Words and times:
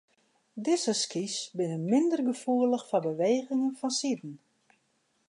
Dizze 0.63 0.93
skys 1.01 1.35
binne 1.57 1.77
minder 1.91 2.21
gefoelich 2.29 2.85
foar 2.89 3.03
bewegingen 3.09 3.73
fansiden. 3.79 4.33